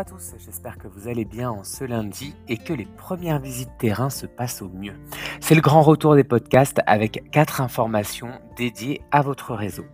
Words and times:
à 0.00 0.04
tous, 0.04 0.32
j'espère 0.38 0.78
que 0.78 0.88
vous 0.88 1.08
allez 1.08 1.26
bien 1.26 1.50
en 1.50 1.62
ce 1.62 1.84
lundi 1.84 2.34
et 2.48 2.56
que 2.56 2.72
les 2.72 2.86
premières 2.86 3.38
visites 3.38 3.76
terrain 3.78 4.08
se 4.08 4.24
passent 4.24 4.62
au 4.62 4.70
mieux. 4.70 4.94
C'est 5.40 5.54
le 5.54 5.60
grand 5.60 5.82
retour 5.82 6.14
des 6.14 6.24
podcasts 6.24 6.80
avec 6.86 7.30
quatre 7.30 7.60
informations 7.60 8.30
dédiées 8.56 9.02
à 9.10 9.20
votre 9.20 9.54
réseau. 9.54 9.84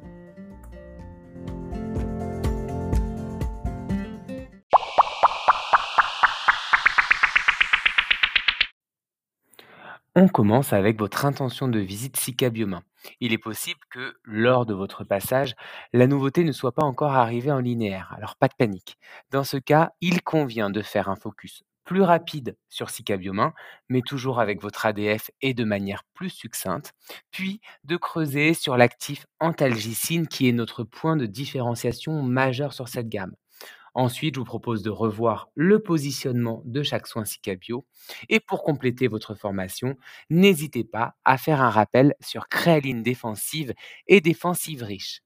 On 10.15 10.29
commence 10.29 10.73
avec 10.73 11.01
votre 11.01 11.27
intention 11.27 11.67
de 11.67 11.81
visite 11.81 12.17
Sika 12.17 12.51
Biomain. 12.51 12.83
Il 13.21 13.33
est 13.33 13.39
possible 13.39 13.81
que, 13.91 14.17
lors 14.25 14.67
de 14.67 14.75
votre 14.75 15.05
passage, 15.05 15.55
la 15.93 16.07
nouveauté 16.07 16.45
ne 16.45 16.53
soit 16.53 16.73
pas 16.73 16.85
encore 16.85 17.15
arrivée 17.15 17.53
en 17.53 17.61
linéaire, 17.61 18.13
alors 18.17 18.37
pas 18.37 18.49
de 18.49 18.55
panique. 18.59 18.99
Dans 19.31 19.45
ce 19.45 19.57
cas, 19.57 19.91
il 20.01 20.23
convient 20.23 20.71
de 20.71 20.83
faire 20.83 21.09
un 21.09 21.17
focus 21.17 21.63
plus 21.87 22.03
rapide 22.03 22.57
sur 22.69 22.91
Sika 22.91 23.17
Biomain, 23.17 23.55
mais 23.89 24.03
toujours 24.03 24.41
avec 24.41 24.61
votre 24.61 24.85
ADF 24.85 25.31
et 25.41 25.55
de 25.55 25.65
manière 25.65 26.03
plus 26.15 26.31
succincte, 26.31 26.93
puis 27.31 27.61
de 27.85 27.97
creuser 27.97 28.55
sur 28.55 28.77
l'actif 28.77 29.25
antalgicine 29.41 30.27
qui 30.27 30.49
est 30.49 30.53
notre 30.53 30.83
point 30.85 31.17
de 31.17 31.27
différenciation 31.27 32.23
majeur 32.23 32.75
sur 32.75 32.89
cette 32.89 33.09
gamme. 33.09 33.35
Ensuite, 33.99 34.35
je 34.35 34.41
vous 34.41 34.45
propose 34.45 34.83
de 34.83 34.91
revoir 34.91 35.49
le 35.55 35.79
positionnement 35.79 36.61
de 36.67 36.83
chaque 36.83 37.07
soin 37.07 37.25
Sicabio. 37.25 37.87
Et 38.29 38.41
pour 38.41 38.63
compléter 38.63 39.09
votre 39.09 39.35
formation, 39.35 39.97
n'hésitez 40.29 40.85
pas 40.85 41.15
à 41.25 41.39
faire 41.39 41.63
un 41.63 41.71
rappel 41.71 42.15
sur 42.21 42.49
créaline 42.49 43.03
défensive 43.03 43.73
et 44.07 44.21
défensive 44.21 44.83
riche. 44.83 45.23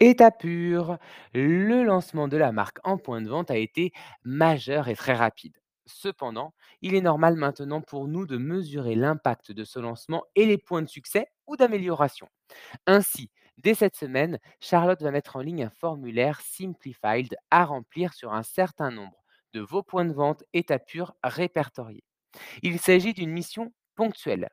État 0.00 0.30
pur, 0.30 0.96
le 1.34 1.82
lancement 1.84 2.28
de 2.28 2.38
la 2.38 2.52
marque 2.52 2.78
en 2.84 2.96
point 2.96 3.20
de 3.20 3.28
vente 3.28 3.50
a 3.50 3.58
été 3.58 3.92
majeur 4.24 4.88
et 4.88 4.96
très 4.96 5.14
rapide. 5.14 5.58
Cependant, 5.86 6.52
il 6.82 6.94
est 6.94 7.00
normal 7.00 7.36
maintenant 7.36 7.80
pour 7.80 8.08
nous 8.08 8.26
de 8.26 8.36
mesurer 8.36 8.94
l'impact 8.96 9.52
de 9.52 9.64
ce 9.64 9.78
lancement 9.78 10.24
et 10.34 10.44
les 10.44 10.58
points 10.58 10.82
de 10.82 10.88
succès 10.88 11.28
ou 11.46 11.56
d'amélioration. 11.56 12.28
Ainsi, 12.86 13.30
dès 13.58 13.74
cette 13.74 13.96
semaine, 13.96 14.38
Charlotte 14.60 15.02
va 15.02 15.12
mettre 15.12 15.36
en 15.36 15.40
ligne 15.40 15.64
un 15.64 15.70
formulaire 15.70 16.40
Simplified 16.40 17.36
à 17.50 17.64
remplir 17.64 18.14
sur 18.14 18.34
un 18.34 18.42
certain 18.42 18.90
nombre 18.90 19.22
de 19.52 19.60
vos 19.60 19.82
points 19.82 20.04
de 20.04 20.12
vente 20.12 20.44
état 20.52 20.78
pur 20.78 21.14
répertoriés. 21.22 22.04
Il 22.62 22.78
s'agit 22.78 23.14
d'une 23.14 23.30
mission 23.30 23.72
ponctuelle. 23.94 24.50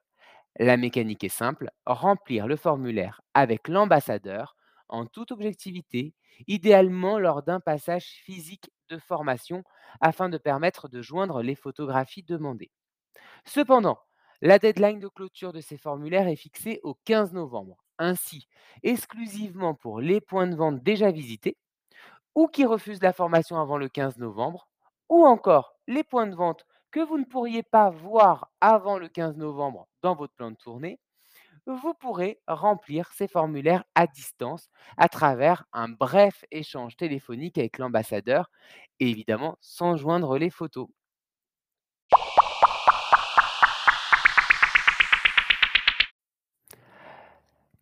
La 0.59 0.77
mécanique 0.77 1.23
est 1.23 1.29
simple, 1.29 1.71
remplir 1.85 2.47
le 2.47 2.55
formulaire 2.55 3.21
avec 3.33 3.67
l'ambassadeur 3.67 4.55
en 4.87 5.07
toute 5.07 5.31
objectivité, 5.31 6.13
idéalement 6.47 7.17
lors 7.17 7.41
d'un 7.41 7.59
passage 7.59 8.05
physique 8.05 8.69
de 8.89 8.97
formation 8.97 9.63
afin 10.01 10.29
de 10.29 10.37
permettre 10.37 10.87
de 10.87 11.01
joindre 11.01 11.41
les 11.41 11.55
photographies 11.55 12.23
demandées. 12.23 12.71
Cependant, 13.45 13.99
la 14.41 14.59
deadline 14.59 14.99
de 14.99 15.07
clôture 15.07 15.53
de 15.53 15.61
ces 15.61 15.77
formulaires 15.77 16.27
est 16.27 16.35
fixée 16.35 16.79
au 16.83 16.95
15 17.05 17.33
novembre. 17.33 17.83
Ainsi, 17.99 18.47
exclusivement 18.83 19.75
pour 19.75 20.01
les 20.01 20.19
points 20.19 20.47
de 20.47 20.55
vente 20.55 20.83
déjà 20.83 21.11
visités 21.11 21.57
ou 22.35 22.47
qui 22.47 22.65
refusent 22.65 23.01
la 23.01 23.13
formation 23.13 23.59
avant 23.59 23.77
le 23.77 23.89
15 23.89 24.17
novembre, 24.17 24.67
ou 25.09 25.25
encore 25.25 25.75
les 25.87 26.03
points 26.03 26.27
de 26.27 26.35
vente 26.35 26.65
que 26.91 26.99
vous 26.99 27.17
ne 27.17 27.25
pourriez 27.25 27.63
pas 27.63 27.89
voir 27.89 28.49
avant 28.61 28.97
le 28.97 29.07
15 29.07 29.37
novembre 29.37 29.87
dans 30.01 30.15
votre 30.15 30.33
plan 30.33 30.51
de 30.51 30.55
tournée, 30.55 30.99
vous 31.65 31.93
pourrez 31.93 32.39
remplir 32.47 33.11
ces 33.13 33.27
formulaires 33.27 33.83
à 33.95 34.07
distance 34.07 34.69
à 34.97 35.07
travers 35.07 35.65
un 35.73 35.89
bref 35.89 36.43
échange 36.51 36.95
téléphonique 36.97 37.57
avec 37.57 37.77
l'ambassadeur 37.77 38.49
et 38.99 39.09
évidemment 39.09 39.57
sans 39.61 39.97
joindre 39.97 40.37
les 40.37 40.49
photos. 40.49 40.87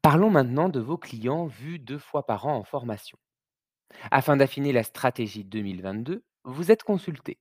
Parlons 0.01 0.31
maintenant 0.31 0.69
de 0.69 0.79
vos 0.79 0.97
clients 0.97 1.45
vus 1.45 1.79
deux 1.79 1.99
fois 1.99 2.25
par 2.25 2.47
an 2.47 2.55
en 2.55 2.63
formation. 2.63 3.17
Afin 4.09 4.37
d'affiner 4.37 4.71
la 4.73 4.83
stratégie 4.83 5.43
2022, 5.43 6.23
vous 6.43 6.71
êtes 6.71 6.83
consulté. 6.83 7.39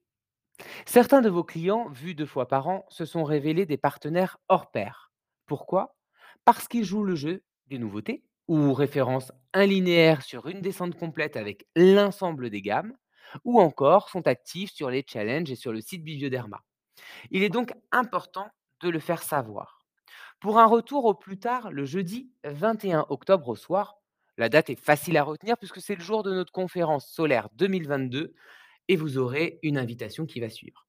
Certains 0.84 1.22
de 1.22 1.30
vos 1.30 1.44
clients 1.44 1.88
vus 1.88 2.14
deux 2.14 2.26
fois 2.26 2.48
par 2.48 2.68
an 2.68 2.84
se 2.88 3.04
sont 3.06 3.24
révélés 3.24 3.64
des 3.66 3.78
partenaires 3.78 4.36
hors 4.48 4.70
pair. 4.70 5.10
Pourquoi? 5.46 5.96
Parce 6.44 6.68
qu'ils 6.68 6.84
jouent 6.84 7.04
le 7.04 7.14
jeu 7.14 7.42
des 7.68 7.78
nouveautés 7.78 8.24
ou 8.48 8.72
référencent 8.72 9.32
un 9.52 9.66
linéaire 9.66 10.22
sur 10.22 10.48
une 10.48 10.60
descente 10.60 10.98
complète 10.98 11.36
avec 11.36 11.66
l'ensemble 11.76 12.50
des 12.50 12.62
gammes, 12.62 12.94
ou 13.44 13.60
encore 13.60 14.08
sont 14.08 14.26
actifs 14.26 14.72
sur 14.72 14.90
les 14.90 15.04
challenges 15.06 15.50
et 15.50 15.56
sur 15.56 15.72
le 15.72 15.80
site 15.80 16.02
Bibioderma. 16.02 16.62
Il 17.30 17.42
est 17.42 17.48
donc 17.48 17.72
important 17.92 18.48
de 18.80 18.88
le 18.88 18.98
faire 18.98 19.22
savoir. 19.22 19.80
Pour 20.40 20.58
un 20.58 20.66
retour 20.66 21.04
au 21.04 21.14
plus 21.14 21.38
tard 21.38 21.70
le 21.70 21.84
jeudi 21.84 22.32
21 22.44 23.06
octobre 23.08 23.48
au 23.48 23.56
soir. 23.56 23.96
La 24.36 24.48
date 24.48 24.70
est 24.70 24.80
facile 24.80 25.18
à 25.18 25.22
retenir 25.22 25.58
puisque 25.58 25.82
c'est 25.82 25.94
le 25.94 26.02
jour 26.02 26.22
de 26.22 26.32
notre 26.32 26.52
conférence 26.52 27.06
solaire 27.08 27.48
2022 27.56 28.34
et 28.88 28.96
vous 28.96 29.18
aurez 29.18 29.58
une 29.62 29.76
invitation 29.76 30.24
qui 30.24 30.40
va 30.40 30.48
suivre. 30.48 30.86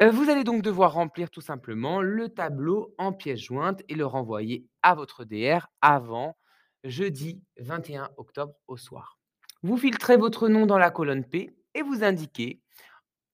Euh, 0.00 0.12
vous 0.12 0.30
allez 0.30 0.44
donc 0.44 0.62
devoir 0.62 0.92
remplir 0.92 1.28
tout 1.28 1.40
simplement 1.40 2.00
le 2.00 2.28
tableau 2.28 2.94
en 2.98 3.12
pièces 3.12 3.40
jointes 3.40 3.82
et 3.88 3.96
le 3.96 4.06
renvoyer 4.06 4.64
à 4.82 4.94
votre 4.94 5.24
DR 5.24 5.66
avant 5.80 6.36
jeudi 6.84 7.42
21 7.58 8.10
octobre 8.16 8.54
au 8.68 8.76
soir. 8.76 9.18
Vous 9.64 9.76
filtrez 9.76 10.16
votre 10.16 10.48
nom 10.48 10.66
dans 10.66 10.78
la 10.78 10.92
colonne 10.92 11.24
P 11.24 11.56
et 11.74 11.82
vous 11.82 12.04
indiquez 12.04 12.60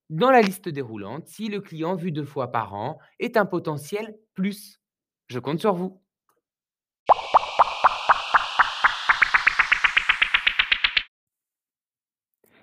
dans 0.09 0.31
la 0.31 0.41
liste 0.41 0.71
déroulante 0.71 1.27
si 1.27 1.49
le 1.49 1.61
client 1.61 1.97
vu 1.97 2.13
deux 2.13 2.25
fois 2.25 2.51
par 2.51 2.73
an 2.73 2.99
est 3.19 3.37
un 3.37 3.45
potentiel 3.45 4.17
plus 4.33 4.81
je 5.29 5.39
compte 5.39 5.61
sur 5.61 5.75
vous. 5.75 6.01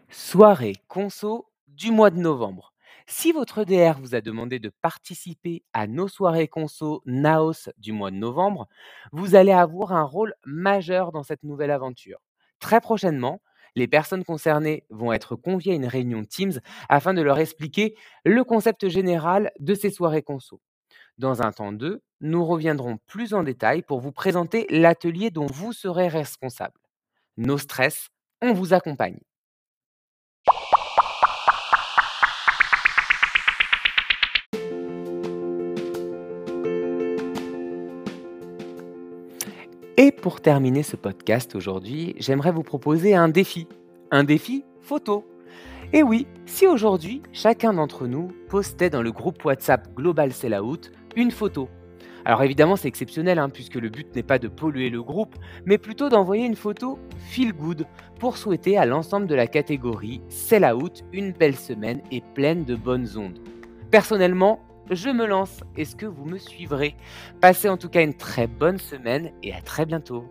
Soirée 0.10 0.76
conso 0.88 1.52
du 1.68 1.92
mois 1.92 2.10
de 2.10 2.20
novembre. 2.20 2.74
Si 3.08 3.32
votre 3.32 3.64
DR 3.64 4.00
vous 4.00 4.16
a 4.16 4.22
demandé 4.22 4.60
de 4.60 4.72
participer 4.82 5.64
à 5.74 5.88
nos 5.88 6.08
soirées 6.08 6.48
conso 6.48 7.02
Naos 7.06 7.70
du 7.78 7.92
mois 7.92 8.12
de 8.12 8.16
novembre, 8.16 8.68
vous 9.12 9.36
allez 9.36 9.52
avoir 9.52 9.92
un 9.94 10.04
rôle 10.04 10.34
majeur 10.46 11.12
dans 11.12 11.24
cette 11.24 11.44
nouvelle 11.44 11.72
aventure. 11.72 12.20
Très 12.60 12.82
prochainement, 12.82 13.42
les 13.76 13.88
personnes 13.88 14.24
concernées 14.24 14.86
vont 14.90 15.14
être 15.14 15.36
conviées 15.36 15.74
à 15.74 15.76
une 15.76 15.86
réunion 15.86 16.26
Teams 16.26 16.60
afin 16.90 17.14
de 17.14 17.22
leur 17.22 17.40
expliquer 17.40 17.96
le 18.26 18.44
concept 18.44 18.88
général 18.90 19.52
de 19.60 19.74
ces 19.74 19.90
soirées 19.90 20.24
conso. 20.24 20.62
Dans 21.18 21.42
un 21.42 21.52
temps 21.52 21.72
2, 21.72 22.02
nous 22.22 22.46
reviendrons 22.46 22.98
plus 23.08 23.34
en 23.34 23.44
détail 23.44 23.82
pour 23.82 24.00
vous 24.00 24.12
présenter 24.12 24.66
l'atelier 24.70 25.32
dont 25.32 25.46
vous 25.46 25.74
serez 25.74 26.08
responsable. 26.08 26.80
Nos 27.38 27.58
stress, 27.58 28.10
on 28.42 28.54
vous 28.54 28.74
accompagne. 28.74 29.20
Et 40.04 40.12
pour 40.12 40.42
terminer 40.42 40.82
ce 40.82 40.96
podcast 40.96 41.54
aujourd'hui, 41.54 42.16
j'aimerais 42.18 42.52
vous 42.52 42.64
proposer 42.64 43.14
un 43.14 43.30
défi. 43.30 43.68
Un 44.10 44.24
défi 44.24 44.66
photo. 44.82 45.28
Et 45.94 46.02
oui, 46.02 46.26
si 46.48 46.66
aujourd'hui, 46.66 47.22
chacun 47.34 47.72
d'entre 47.72 48.08
nous 48.08 48.32
postait 48.50 48.90
dans 48.90 49.04
le 49.04 49.12
groupe 49.12 49.46
WhatsApp 49.46 49.94
Global 49.94 50.34
Sellout 50.34 50.90
une 51.16 51.30
photo. 51.30 51.70
Alors 52.26 52.42
évidemment, 52.42 52.78
c'est 52.78 52.88
exceptionnel, 52.88 53.38
hein, 53.38 53.50
puisque 53.50 53.76
le 53.76 53.90
but 53.90 54.16
n'est 54.16 54.24
pas 54.24 54.40
de 54.40 54.48
polluer 54.48 54.90
le 54.90 55.04
groupe, 55.04 55.36
mais 55.66 55.78
plutôt 55.78 56.10
d'envoyer 56.10 56.48
une 56.48 56.56
photo 56.56 56.98
feel 57.30 57.54
good 57.54 57.86
pour 58.20 58.38
souhaiter 58.38 58.80
à 58.80 58.88
l'ensemble 58.88 59.28
de 59.28 59.36
la 59.36 59.46
catégorie 59.46 60.24
Sell 60.30 60.66
Out 60.66 61.04
une 61.14 61.32
belle 61.32 61.56
semaine 61.56 62.02
et 62.12 62.24
pleine 62.34 62.66
de 62.66 62.74
bonnes 62.74 63.20
ondes. 63.20 63.38
Personnellement, 63.92 64.62
je 64.92 65.10
me 65.10 65.26
lance. 65.26 65.62
Est-ce 65.78 65.96
que 65.96 66.06
vous 66.06 66.26
me 66.26 66.38
suivrez? 66.38 66.96
Passez 67.40 67.70
en 67.70 67.78
tout 67.78 67.90
cas 67.90 68.04
une 68.04 68.14
très 68.14 68.48
bonne 68.48 68.78
semaine 68.78 69.32
et 69.42 69.54
à 69.54 69.62
très 69.62 69.86
bientôt. 69.86 70.26